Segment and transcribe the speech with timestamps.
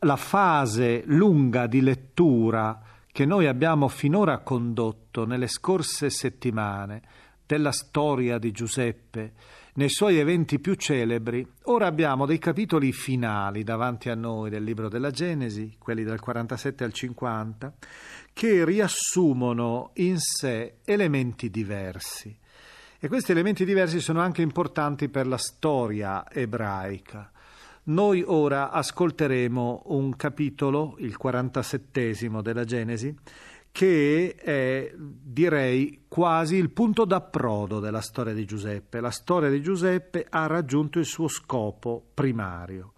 [0.00, 2.80] la fase lunga di lettura
[3.12, 7.02] che noi abbiamo finora condotto nelle scorse settimane
[7.44, 9.32] della storia di Giuseppe,
[9.74, 14.88] nei suoi eventi più celebri, ora abbiamo dei capitoli finali davanti a noi del libro
[14.88, 17.74] della Genesi, quelli dal 47 al 50,
[18.32, 22.36] che riassumono in sé elementi diversi.
[22.98, 27.30] E questi elementi diversi sono anche importanti per la storia ebraica.
[27.90, 33.12] Noi ora ascolteremo un capitolo, il 47 della Genesi,
[33.72, 39.00] che è, direi, quasi il punto d'approdo della storia di Giuseppe.
[39.00, 42.92] La storia di Giuseppe ha raggiunto il suo scopo primario.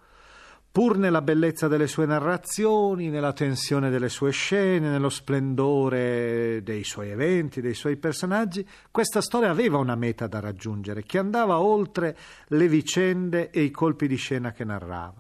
[0.73, 7.11] Pur nella bellezza delle sue narrazioni, nella tensione delle sue scene, nello splendore dei suoi
[7.11, 12.69] eventi, dei suoi personaggi, questa storia aveva una meta da raggiungere, che andava oltre le
[12.69, 15.13] vicende e i colpi di scena che narrava.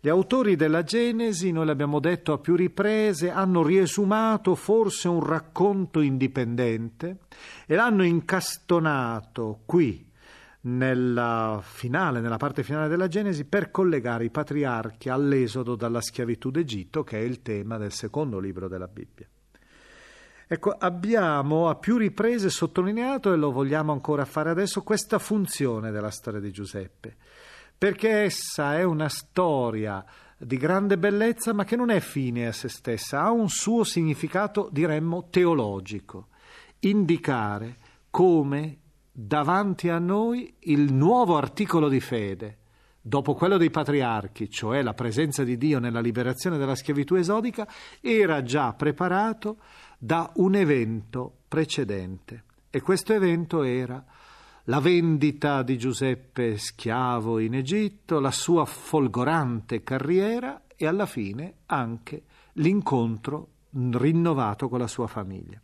[0.00, 6.00] Gli autori della Genesi, noi l'abbiamo detto a più riprese, hanno riesumato forse un racconto
[6.00, 7.16] indipendente
[7.66, 10.09] e l'hanno incastonato qui
[10.62, 17.02] nella finale, nella parte finale della Genesi, per collegare i patriarchi all'esodo dalla schiavitù d'Egitto,
[17.02, 19.26] che è il tema del secondo libro della Bibbia.
[20.46, 26.10] Ecco, abbiamo a più riprese sottolineato, e lo vogliamo ancora fare adesso, questa funzione della
[26.10, 27.16] storia di Giuseppe,
[27.78, 30.04] perché essa è una storia
[30.36, 34.68] di grande bellezza, ma che non è fine a se stessa, ha un suo significato,
[34.72, 36.28] diremmo, teologico,
[36.80, 37.76] indicare
[38.10, 38.78] come
[39.26, 42.56] davanti a noi il nuovo articolo di fede,
[43.00, 47.68] dopo quello dei patriarchi, cioè la presenza di Dio nella liberazione dalla schiavitù esodica,
[48.00, 49.58] era già preparato
[49.98, 52.44] da un evento precedente.
[52.70, 54.02] E questo evento era
[54.64, 62.22] la vendita di Giuseppe schiavo in Egitto, la sua folgorante carriera e alla fine anche
[62.54, 65.60] l'incontro rinnovato con la sua famiglia.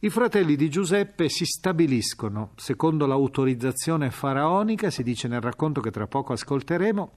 [0.00, 6.06] I fratelli di Giuseppe si stabiliscono, secondo l'autorizzazione faraonica, si dice nel racconto che tra
[6.06, 7.12] poco ascolteremo,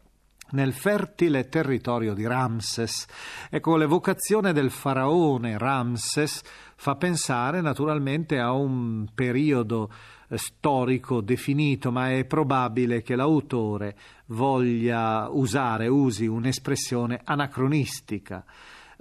[0.52, 3.06] nel fertile territorio di Ramses.
[3.50, 6.42] Ecco, l'evocazione del faraone Ramses
[6.78, 9.92] fa pensare naturalmente a un periodo
[10.30, 13.98] eh, storico definito, ma è probabile che l'autore
[14.28, 18.46] voglia usare, usi un'espressione anacronistica.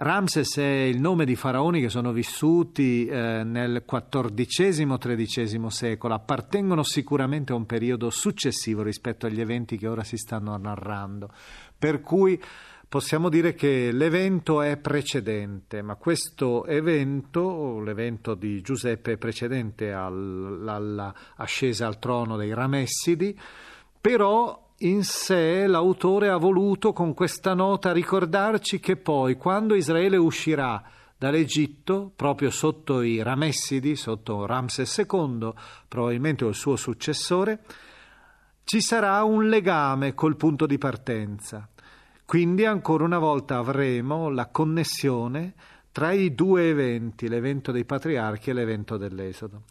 [0.01, 7.53] Ramses è il nome di faraoni che sono vissuti eh, nel XIV-XIII secolo, appartengono sicuramente
[7.53, 11.33] a un periodo successivo rispetto agli eventi che ora si stanno narrando,
[11.77, 12.41] per cui
[12.89, 21.89] possiamo dire che l'evento è precedente, ma questo evento, l'evento di Giuseppe, è precedente all'ascesa
[21.89, 23.37] al trono dei Ramessidi,
[24.01, 30.83] però in sé l'autore ha voluto con questa nota ricordarci che poi quando Israele uscirà
[31.17, 35.53] dall'Egitto, proprio sotto i Ramessidi, sotto Ramses II,
[35.89, 37.65] probabilmente il suo successore,
[38.63, 41.69] ci sarà un legame col punto di partenza.
[42.25, 45.55] Quindi ancora una volta avremo la connessione
[45.91, 49.63] tra i due eventi, l'evento dei patriarchi e l'evento dell'Esodo.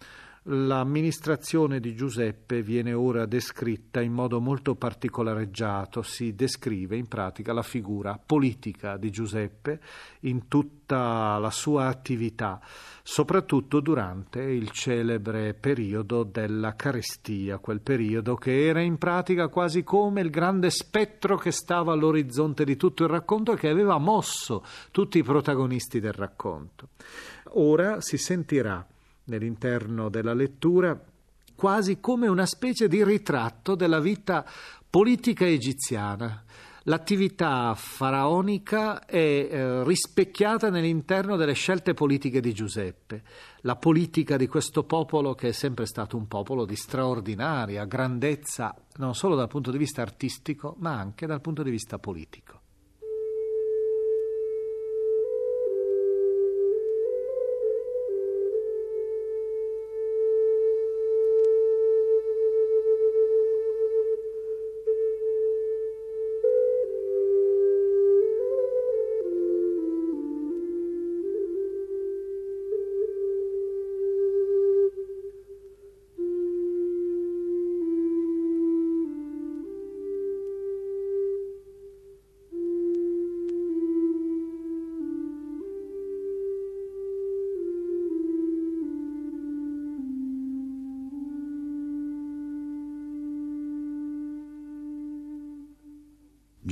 [0.50, 7.64] L'amministrazione di Giuseppe viene ora descritta in modo molto particolareggiato, si descrive in pratica la
[7.64, 9.82] figura politica di Giuseppe
[10.22, 12.62] in tutta la sua attività,
[13.04, 20.22] soprattutto durante il celebre periodo della carestia, quel periodo che era in pratica quasi come
[20.22, 25.18] il grande spettro che stava all'orizzonte di tutto il racconto e che aveva mosso tutti
[25.18, 26.88] i protagonisti del racconto.
[27.56, 28.88] Ora si sentirà
[29.28, 31.00] nell'interno della lettura
[31.58, 34.46] quasi come una specie di ritratto della vita
[34.90, 36.44] politica egiziana.
[36.84, 43.24] L'attività faraonica è eh, rispecchiata nell'interno delle scelte politiche di Giuseppe,
[43.62, 49.16] la politica di questo popolo che è sempre stato un popolo di straordinaria grandezza, non
[49.16, 52.57] solo dal punto di vista artistico, ma anche dal punto di vista politico.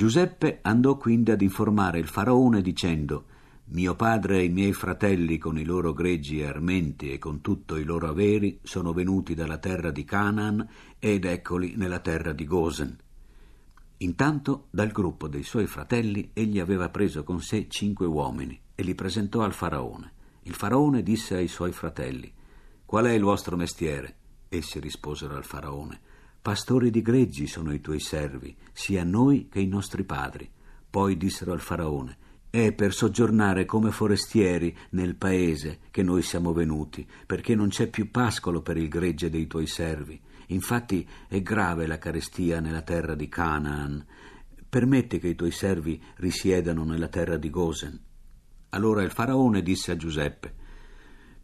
[0.06, 3.24] Giuseppe andò quindi ad informare il faraone dicendo
[3.70, 7.74] mio padre e i miei fratelli con i loro greggi e armenti e con tutto
[7.74, 10.64] i loro averi sono venuti dalla terra di Canaan
[11.00, 12.96] ed eccoli nella terra di Gosen.
[13.96, 18.94] Intanto dal gruppo dei suoi fratelli egli aveva preso con sé cinque uomini e li
[18.94, 20.12] presentò al faraone.
[20.42, 22.32] Il faraone disse ai suoi fratelli
[22.84, 24.14] Qual è il vostro mestiere?
[24.50, 26.05] Essi risposero al faraone
[26.46, 30.48] Pastori di greggi sono i tuoi servi, sia noi che i nostri padri.
[30.88, 32.18] Poi dissero al faraone
[32.50, 38.12] è per soggiornare come forestieri nel paese che noi siamo venuti, perché non c'è più
[38.12, 40.20] pascolo per il gregge dei tuoi servi.
[40.46, 44.06] Infatti è grave la carestia nella terra di Canaan.
[44.68, 48.00] Permetti che i tuoi servi risiedano nella terra di Gosen.
[48.68, 50.54] Allora il faraone disse a Giuseppe: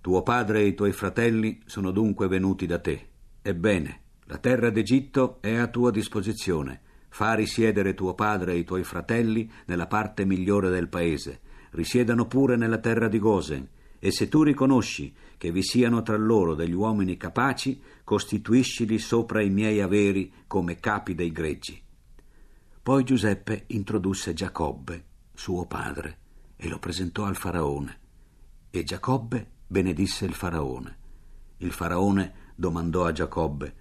[0.01, 3.09] Tuo padre e i tuoi fratelli sono dunque venuti da te.
[3.43, 8.85] Ebbene, la terra d'Egitto è a tua disposizione Fa risiedere tuo padre e i tuoi
[8.85, 11.41] fratelli nella parte migliore del paese,
[11.73, 16.55] risiedano pure nella terra di Gosen, e se tu riconosci che vi siano tra loro
[16.55, 21.79] degli uomini capaci, costituiscili sopra i miei averi come capi dei greggi.
[22.83, 25.05] Poi Giuseppe introdusse Giacobbe,
[25.35, 26.19] suo padre,
[26.57, 28.01] e lo presentò al faraone.
[28.71, 30.97] E Giacobbe benedisse il faraone.
[31.59, 33.75] Il faraone domandò a Giacobbe: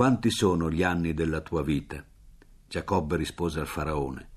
[0.00, 2.02] Quanti sono gli anni della tua vita?
[2.66, 4.28] Giacobbe rispose al faraone,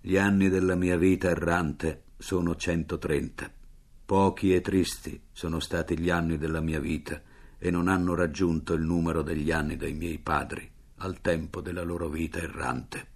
[0.00, 3.52] gli anni della mia vita errante sono 130.
[4.04, 7.22] Pochi e tristi sono stati gli anni della mia vita
[7.56, 12.08] e non hanno raggiunto il numero degli anni dei miei padri al tempo della loro
[12.08, 13.06] vita errante.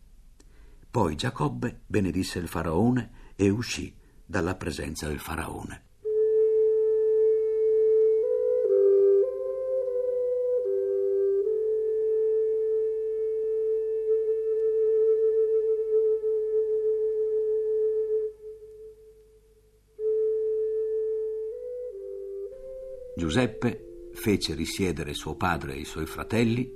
[0.89, 3.93] Poi Giacobbe benedisse il faraone e uscì
[4.25, 5.87] dalla presenza del faraone.
[23.19, 26.73] Giuseppe fece risiedere suo padre e i suoi fratelli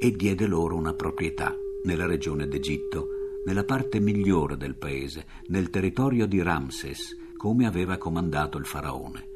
[0.00, 3.06] e diede loro una proprietà nella regione d'Egitto,
[3.44, 9.28] nella parte migliore del paese, nel territorio di Ramses, come aveva comandato il faraone.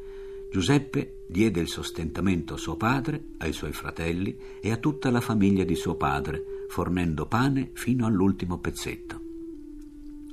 [0.50, 5.62] Giuseppe diede il sostentamento a suo padre, ai suoi fratelli e a tutta la famiglia
[5.62, 9.20] di suo padre, fornendo pane fino all'ultimo pezzetto.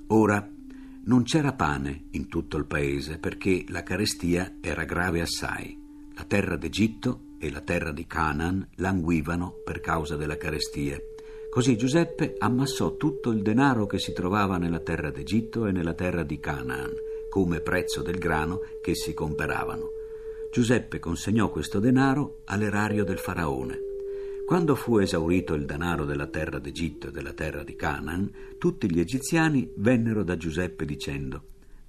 [0.08, 0.52] Ora
[1.04, 5.81] non c'era pane in tutto il paese perché la carestia era grave assai.
[6.22, 10.96] La terra d'Egitto e la terra di Canaan languivano per causa della carestia.
[11.50, 16.22] Così Giuseppe ammassò tutto il denaro che si trovava nella terra d'Egitto e nella terra
[16.22, 16.92] di Canaan,
[17.28, 19.86] come prezzo del grano che si comperavano.
[20.54, 23.80] Giuseppe consegnò questo denaro all'erario del faraone.
[24.46, 29.00] Quando fu esaurito il denaro della terra d'Egitto e della terra di Canaan, tutti gli
[29.00, 31.46] egiziani vennero da Giuseppe dicendo: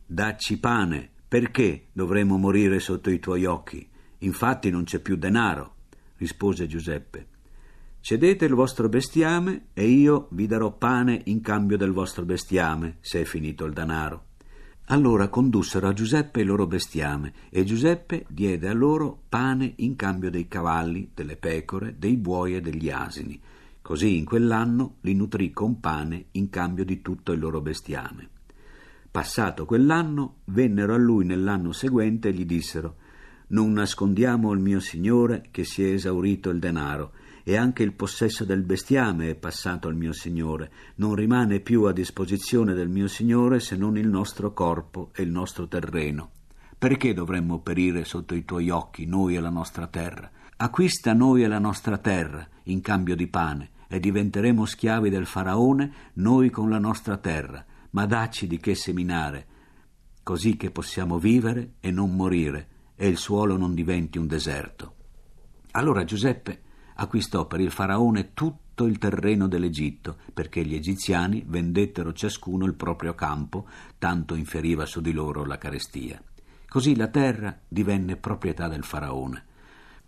[0.06, 3.90] Dacci pane, perché dovremmo morire sotto i tuoi occhi?
[4.22, 5.74] Infatti non c'è più denaro,
[6.16, 7.26] rispose Giuseppe.
[8.00, 13.20] Cedete il vostro bestiame e io vi darò pane in cambio del vostro bestiame, se
[13.20, 14.24] è finito il denaro.
[14.86, 20.30] Allora condussero a Giuseppe il loro bestiame e Giuseppe diede a loro pane in cambio
[20.30, 23.40] dei cavalli, delle pecore, dei buoi e degli asini.
[23.80, 28.28] Così in quell'anno li nutrì con pane in cambio di tutto il loro bestiame.
[29.10, 32.96] Passato quell'anno, vennero a lui nell'anno seguente e gli dissero
[33.52, 37.12] non nascondiamo al mio Signore che si è esaurito il denaro
[37.44, 40.70] e anche il possesso del bestiame è passato al mio Signore.
[40.96, 45.30] Non rimane più a disposizione del mio Signore se non il nostro corpo e il
[45.30, 46.30] nostro terreno.
[46.78, 50.30] Perché dovremmo perire sotto i tuoi occhi, noi e la nostra terra?
[50.56, 55.92] Acquista noi e la nostra terra in cambio di pane e diventeremo schiavi del faraone
[56.14, 59.46] noi con la nostra terra, ma dacci di che seminare,
[60.22, 62.68] così che possiamo vivere e non morire
[63.02, 64.94] e il suolo non diventi un deserto.
[65.72, 66.60] Allora Giuseppe
[66.94, 73.16] acquistò per il faraone tutto il terreno dell'Egitto, perché gli egiziani vendettero ciascuno il proprio
[73.16, 73.66] campo,
[73.98, 76.22] tanto inferiva su di loro la carestia.
[76.68, 79.46] Così la terra divenne proprietà del faraone.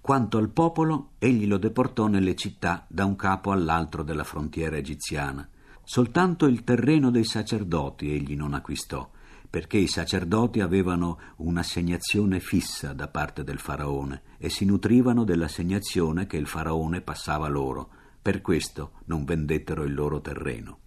[0.00, 5.48] Quanto al popolo, egli lo deportò nelle città da un capo all'altro della frontiera egiziana.
[5.82, 9.10] Soltanto il terreno dei sacerdoti egli non acquistò,
[9.54, 16.36] perché i sacerdoti avevano un'assegnazione fissa da parte del faraone e si nutrivano dell'assegnazione che
[16.36, 17.88] il faraone passava loro.
[18.20, 20.78] Per questo non vendettero il loro terreno.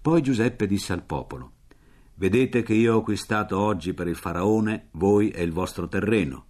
[0.00, 1.52] Poi Giuseppe disse al popolo:
[2.14, 6.46] Vedete che io ho acquistato oggi per il faraone voi e il vostro terreno.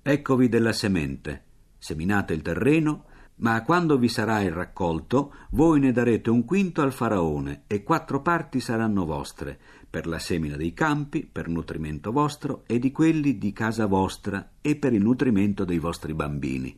[0.00, 1.44] Eccovi della semente.
[1.76, 3.04] Seminate il terreno,
[3.36, 8.22] Ma quando vi sarà il raccolto, voi ne darete un quinto al faraone e quattro
[8.22, 9.58] parti saranno vostre,
[9.94, 14.74] per la semina dei campi, per nutrimento vostro e di quelli di casa vostra e
[14.74, 16.76] per il nutrimento dei vostri bambini.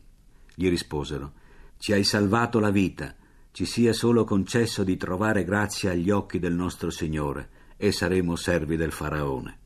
[0.53, 1.33] Gli risposero,
[1.79, 3.15] Ci hai salvato la vita,
[3.49, 8.75] ci sia solo concesso di trovare grazia agli occhi del nostro Signore, e saremo servi
[8.75, 9.57] del faraone.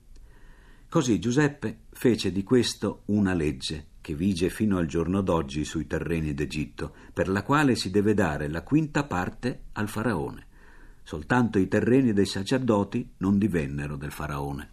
[0.87, 6.33] Così Giuseppe fece di questo una legge che vige fino al giorno d'oggi sui terreni
[6.33, 10.47] d'Egitto, per la quale si deve dare la quinta parte al faraone.
[11.03, 14.71] Soltanto i terreni dei sacerdoti non divennero del faraone.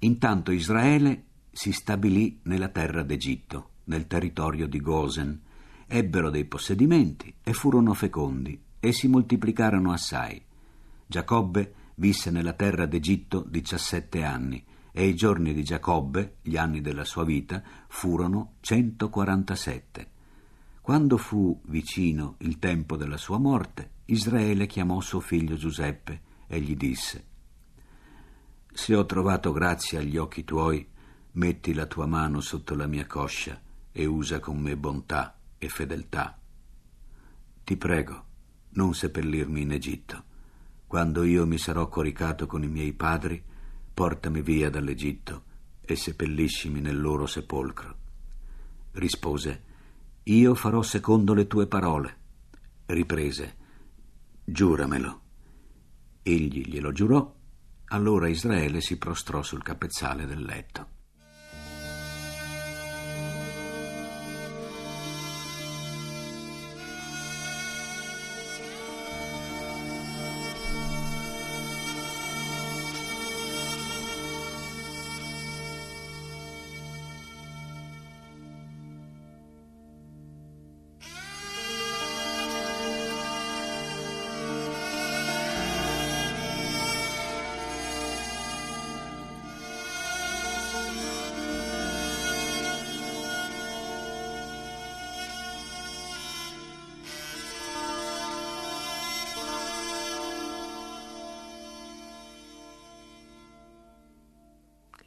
[0.00, 5.40] Intanto Israele si stabilì nella terra d'Egitto, nel territorio di Gosen,
[5.86, 10.42] ebbero dei possedimenti e furono fecondi e si moltiplicarono assai.
[11.06, 17.04] Giacobbe visse nella terra d'Egitto diciassette anni e i giorni di Giacobbe, gli anni della
[17.04, 20.10] sua vita, furono 147.
[20.84, 26.76] Quando fu vicino il tempo della sua morte, Israele chiamò suo figlio Giuseppe e gli
[26.76, 27.24] disse
[28.70, 30.86] Se ho trovato grazia agli occhi tuoi,
[31.32, 33.58] metti la tua mano sotto la mia coscia
[33.90, 36.38] e usa con me bontà e fedeltà.
[37.64, 38.24] Ti prego,
[38.72, 40.24] non seppellirmi in Egitto.
[40.86, 43.42] Quando io mi sarò coricato con i miei padri,
[43.94, 45.44] portami via dall'Egitto
[45.80, 47.96] e seppelliscimi nel loro sepolcro.
[48.92, 49.72] Rispose,
[50.24, 52.16] io farò secondo le tue parole.
[52.86, 53.56] Riprese,
[54.44, 55.20] giuramelo.
[56.22, 57.34] Egli glielo giurò,
[57.86, 60.93] allora Israele si prostrò sul capezzale del letto.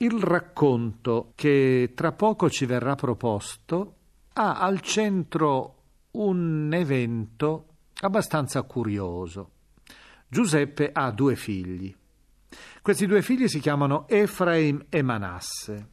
[0.10, 3.96] Il racconto che tra poco ci verrà proposto
[4.32, 7.66] ha al centro un evento
[8.00, 9.52] abbastanza curioso.
[10.26, 11.94] Giuseppe ha due figli.
[12.82, 15.90] Questi due figli si chiamano Efraim e Manasse.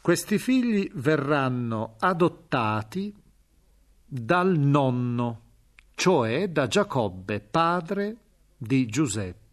[0.00, 3.14] Questi figli verranno adottati
[4.06, 5.40] dal nonno,
[5.94, 8.16] cioè da Giacobbe, padre
[8.56, 9.43] di Giuseppe.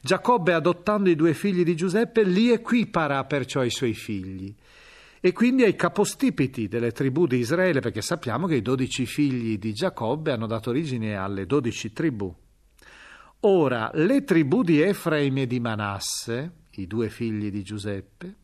[0.00, 4.54] Giacobbe, adottando i due figli di Giuseppe, li equipara perciò ai suoi figli
[5.20, 9.72] e quindi ai capostipiti delle tribù di Israele, perché sappiamo che i dodici figli di
[9.72, 12.34] Giacobbe hanno dato origine alle dodici tribù.
[13.40, 18.34] Ora, le tribù di Efraim e di Manasse, i due figli di Giuseppe,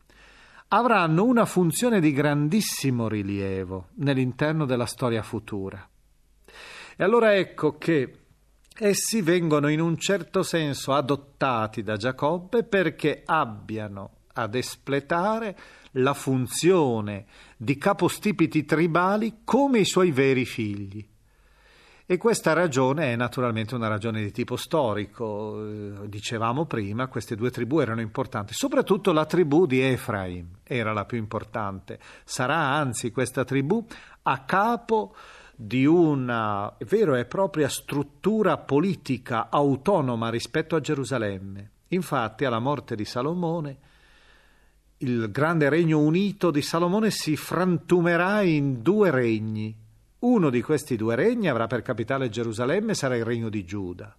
[0.69, 5.87] avranno una funzione di grandissimo rilievo nell'interno della storia futura.
[6.95, 8.20] E allora ecco che
[8.83, 15.55] Essi vengono in un certo senso adottati da Giacobbe perché abbiano ad espletare
[15.91, 21.07] la funzione di capostipiti tribali come i suoi veri figli.
[22.07, 25.63] E questa ragione è naturalmente una ragione di tipo storico.
[25.63, 31.05] Eh, dicevamo prima, queste due tribù erano importanti, soprattutto la tribù di Efraim era la
[31.05, 31.99] più importante.
[32.23, 33.85] Sarà anzi questa tribù
[34.23, 35.15] a capo
[35.63, 41.69] di una vera e propria struttura politica autonoma rispetto a Gerusalemme.
[41.89, 43.77] Infatti, alla morte di Salomone,
[44.97, 49.75] il grande regno unito di Salomone si frantumerà in due regni.
[50.19, 54.15] Uno di questi due regni avrà per capitale Gerusalemme sarà il regno di Giuda.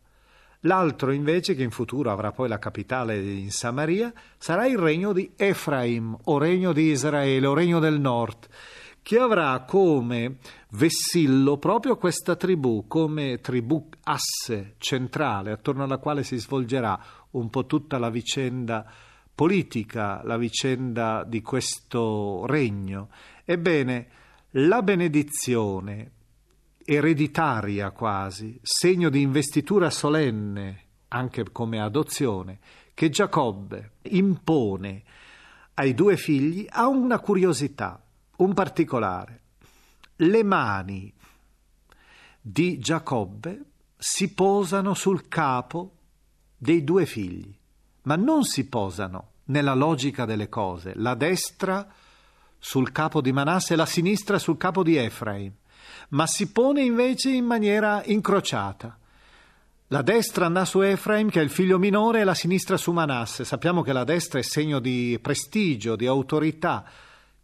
[0.61, 5.33] L'altro invece, che in futuro avrà poi la capitale in Samaria, sarà il regno di
[5.37, 8.49] Efraim, o regno di Israele, o regno del nord
[9.03, 10.37] che avrà come
[10.71, 16.99] vessillo proprio questa tribù, come tribù asse centrale attorno alla quale si svolgerà
[17.31, 18.89] un po' tutta la vicenda
[19.35, 23.09] politica, la vicenda di questo regno.
[23.45, 24.09] Ebbene,
[24.57, 26.11] la benedizione
[26.85, 32.59] ereditaria quasi, segno di investitura solenne, anche come adozione,
[32.95, 35.03] che Giacobbe impone
[35.75, 38.03] ai due figli ha una curiosità
[38.43, 39.41] un particolare.
[40.17, 41.13] Le mani
[42.41, 43.63] di Giacobbe
[43.97, 45.97] si posano sul capo
[46.57, 47.55] dei due figli,
[48.03, 51.87] ma non si posano nella logica delle cose, la destra
[52.59, 55.53] sul capo di Manasse e la sinistra sul capo di Efraim.
[56.11, 58.99] ma si pone invece in maniera incrociata.
[59.89, 63.45] La destra andrà su Efraim, che è il figlio minore, e la sinistra su Manasse.
[63.45, 66.85] Sappiamo che la destra è segno di prestigio, di autorità.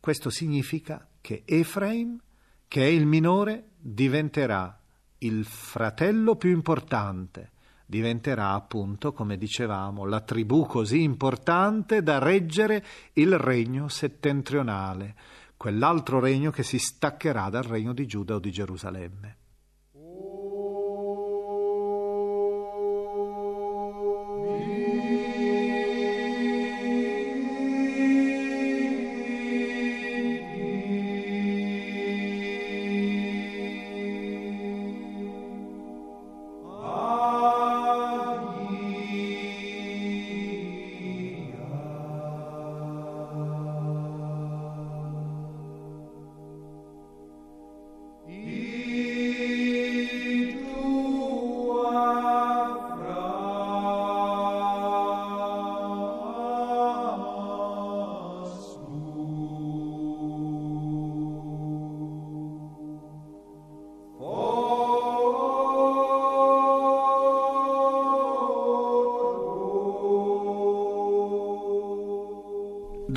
[0.01, 2.19] Questo significa che Efraim,
[2.67, 4.79] che è il minore, diventerà
[5.19, 7.53] il fratello più importante,
[7.85, 15.17] diventerà appunto, come dicevamo, la tribù così importante da reggere il regno settentrionale,
[15.57, 19.38] quell'altro regno che si staccherà dal regno di Giuda o di Gerusalemme.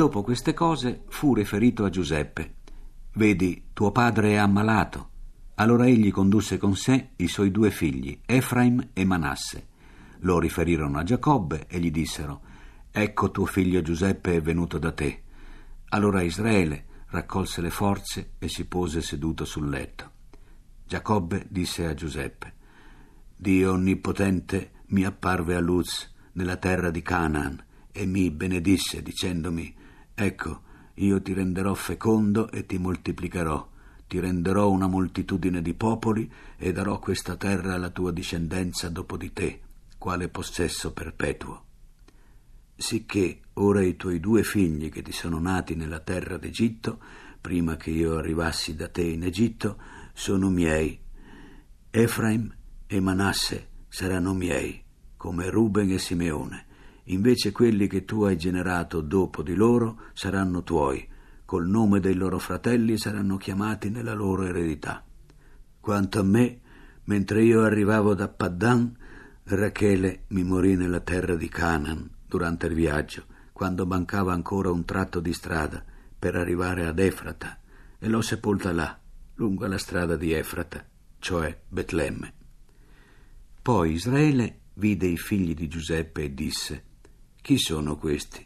[0.01, 2.55] Dopo queste cose fu riferito a Giuseppe.
[3.13, 5.09] Vedi, tuo padre è ammalato.
[5.57, 9.67] Allora egli condusse con sé i suoi due figli, Efraim e Manasse.
[10.21, 12.41] Lo riferirono a Giacobbe e gli dissero,
[12.89, 15.21] Ecco tuo figlio Giuseppe è venuto da te.
[15.89, 20.09] Allora Israele raccolse le forze e si pose seduto sul letto.
[20.83, 22.53] Giacobbe disse a Giuseppe,
[23.35, 29.75] Dio Onnipotente mi apparve a Luz nella terra di Canaan e mi benedisse dicendomi,
[30.13, 30.61] Ecco,
[30.95, 33.69] io ti renderò fecondo e ti moltiplicherò,
[34.07, 39.31] ti renderò una moltitudine di popoli e darò questa terra alla tua discendenza dopo di
[39.31, 39.61] te,
[39.97, 41.65] quale possesso perpetuo.
[42.75, 46.99] Sicché ora i tuoi due figli che ti sono nati nella terra d'Egitto,
[47.39, 49.77] prima che io arrivassi da te in Egitto,
[50.13, 50.99] sono miei.
[51.89, 52.53] Efraim
[52.85, 54.83] e Manasse saranno miei,
[55.15, 56.69] come Ruben e Simeone
[57.13, 61.07] invece quelli che tu hai generato dopo di loro saranno tuoi,
[61.45, 65.03] col nome dei loro fratelli saranno chiamati nella loro eredità.
[65.79, 66.59] Quanto a me,
[67.05, 68.97] mentre io arrivavo da Paddan,
[69.43, 75.19] Rachele mi morì nella terra di Canaan durante il viaggio, quando mancava ancora un tratto
[75.19, 75.83] di strada
[76.17, 77.59] per arrivare ad Efrata,
[77.99, 78.97] e l'ho sepolta là,
[79.35, 80.85] lungo la strada di Efrata,
[81.19, 82.33] cioè Betlemme.
[83.61, 86.83] Poi Israele vide i figli di Giuseppe e disse
[87.41, 88.45] chi sono questi?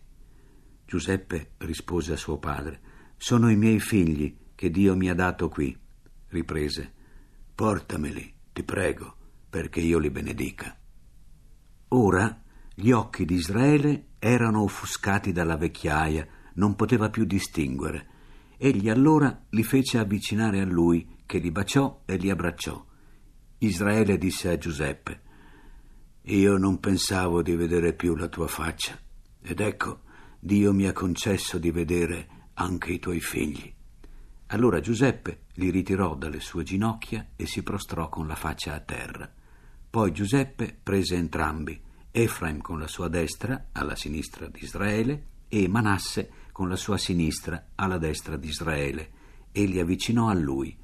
[0.86, 2.80] Giuseppe rispose a suo padre,
[3.18, 5.78] sono i miei figli che Dio mi ha dato qui.
[6.28, 6.94] Riprese,
[7.54, 9.16] portameli, ti prego,
[9.50, 10.78] perché io li benedica.
[11.90, 12.42] Ora
[12.74, 18.08] gli occhi di Israele erano offuscati dalla vecchiaia, non poteva più distinguere.
[18.58, 22.86] Egli allora li fece avvicinare a lui, che li baciò e li abbracciò.
[23.58, 25.22] Israele disse a Giuseppe,
[26.28, 29.00] io non pensavo di vedere più la tua faccia,
[29.44, 30.02] ed ecco,
[30.40, 33.72] Dio mi ha concesso di vedere anche i tuoi figli.
[34.48, 39.32] Allora Giuseppe li ritirò dalle sue ginocchia e si prostrò con la faccia a terra.
[39.88, 46.32] Poi Giuseppe prese entrambi, Efraim con la sua destra alla sinistra di Israele e Manasse
[46.52, 49.12] con la sua sinistra alla destra di Israele,
[49.52, 50.76] e li avvicinò a lui.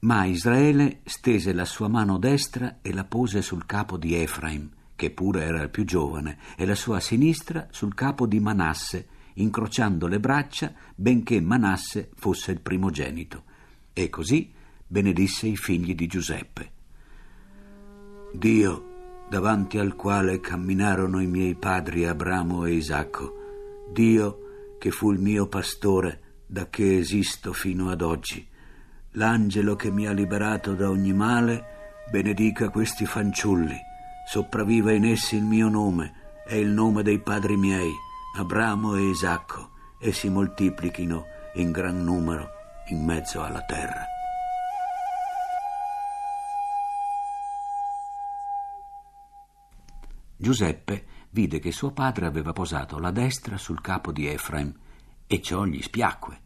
[0.00, 4.70] Ma Israele stese la sua mano destra e la pose sul capo di Efraim,
[5.02, 10.06] che pure era il più giovane, e la sua sinistra sul capo di Manasse, incrociando
[10.06, 13.42] le braccia, benché Manasse fosse il primogenito.
[13.92, 14.52] E così
[14.86, 16.70] benedisse i figli di Giuseppe.
[18.32, 25.18] Dio, davanti al quale camminarono i miei padri Abramo e Isacco, Dio che fu il
[25.18, 28.46] mio pastore da che esisto fino ad oggi,
[29.14, 33.90] l'angelo che mi ha liberato da ogni male, benedica questi fanciulli
[34.24, 37.92] sopravviva in essi il mio nome e il nome dei padri miei,
[38.36, 42.50] Abramo e Isacco, e si moltiplichino in gran numero
[42.88, 44.04] in mezzo alla terra.
[50.36, 54.74] Giuseppe vide che suo padre aveva posato la destra sul capo di Efraim
[55.26, 56.40] e ciò gli spiacque.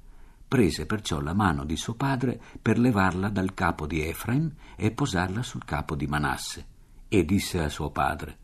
[0.47, 5.43] Prese perciò la mano di suo padre per levarla dal capo di Efraim e posarla
[5.43, 6.75] sul capo di Manasse
[7.09, 8.39] e disse a suo padre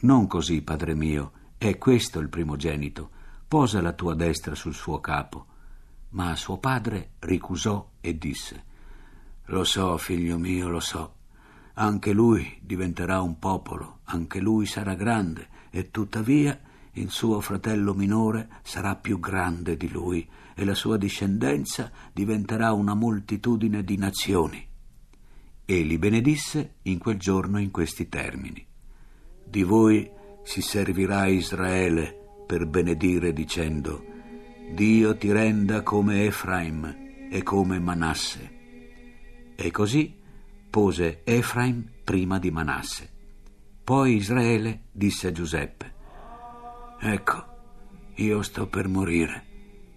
[0.00, 3.10] Non così, padre mio, è questo il primogenito,
[3.48, 5.46] posa la tua destra sul suo capo.
[6.10, 8.64] Ma suo padre ricusò e disse
[9.46, 11.14] Lo so, figlio mio, lo so.
[11.74, 16.58] Anche lui diventerà un popolo, anche lui sarà grande, e tuttavia
[16.92, 22.94] il suo fratello minore sarà più grande di lui, e la sua discendenza diventerà una
[22.94, 24.67] moltitudine di nazioni.
[25.70, 28.66] E li benedisse in quel giorno in questi termini.
[29.44, 30.10] Di voi
[30.42, 34.02] si servirà Israele per benedire dicendo,
[34.72, 38.50] Dio ti renda come Efraim e come Manasse.
[39.54, 40.16] E così
[40.70, 43.12] pose Efraim prima di Manasse.
[43.84, 45.94] Poi Israele disse a Giuseppe,
[46.98, 47.46] Ecco,
[48.14, 49.44] io sto per morire,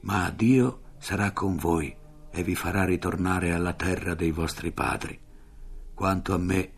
[0.02, 1.96] ma Dio sarà con voi
[2.30, 5.30] e vi farà ritornare alla terra dei vostri padri.
[6.02, 6.72] Quanto a me,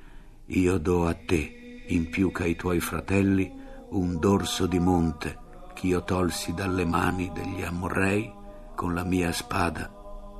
[0.47, 3.49] io do a te, in più che ai tuoi fratelli,
[3.91, 5.39] un dorso di monte
[5.73, 8.29] ch'io tolsi dalle mani degli Amorrei
[8.75, 9.89] con la mia spada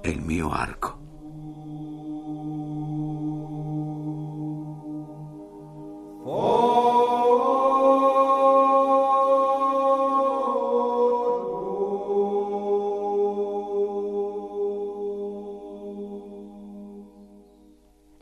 [0.01, 1.02] e il mio arco.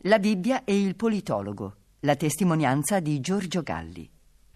[0.06, 4.10] La Bibbia e il politologo, la testimonianza di Giorgio Galli.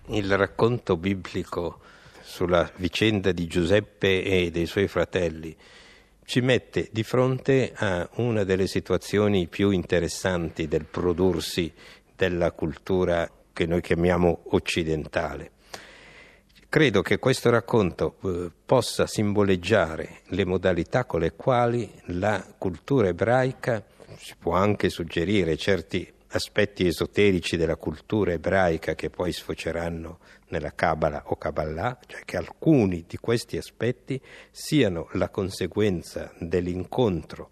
[0.06, 1.78] Il racconto biblico
[2.20, 5.56] sulla vicenda di Giuseppe e dei suoi fratelli
[6.24, 11.72] ci mette di fronte a una delle situazioni più interessanti del prodursi
[12.16, 15.52] della cultura che noi chiamiamo occidentale.
[16.68, 23.94] Credo che questo racconto eh, possa simboleggiare le modalità con le quali la cultura ebraica
[24.18, 31.24] si può anche suggerire certi aspetti esoterici della cultura ebraica che poi sfoceranno nella Kabbalah
[31.26, 37.50] o Kabbalah, cioè che alcuni di questi aspetti siano la conseguenza dell'incontro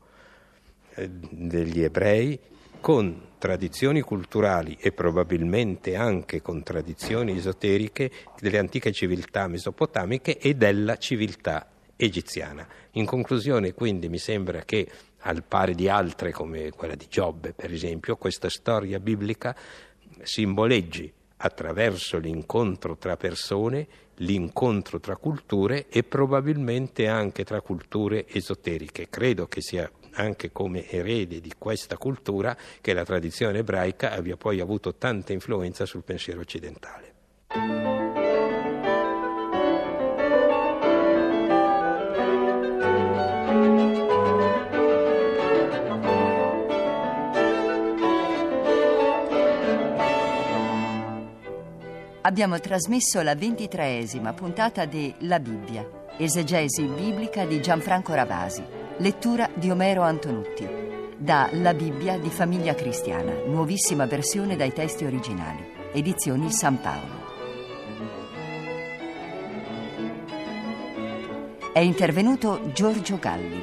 [0.95, 2.39] eh, degli ebrei
[2.81, 10.97] con tradizioni culturali e probabilmente anche con tradizioni esoteriche delle antiche civiltà mesopotamiche e della
[10.97, 12.67] civiltà egiziana.
[12.93, 14.89] In conclusione, quindi, mi sembra che
[15.21, 19.57] al pari di altre come quella di Giobbe, per esempio, questa storia biblica
[20.23, 29.09] simboleggi attraverso l'incontro tra persone, l'incontro tra culture e probabilmente anche tra culture esoteriche.
[29.09, 34.61] Credo che sia anche come erede di questa cultura che la tradizione ebraica abbia poi
[34.61, 37.94] avuto tanta influenza sul pensiero occidentale.
[52.27, 58.65] Abbiamo trasmesso la ventitreesima puntata di La Bibbia, esegesi biblica di Gianfranco Ravasi,
[58.99, 60.67] lettura di Omero Antonutti,
[61.19, 67.23] da La Bibbia di Famiglia Cristiana, nuovissima versione dai testi originali, edizioni San Paolo.
[71.75, 73.63] È intervenuto Giorgio Galli.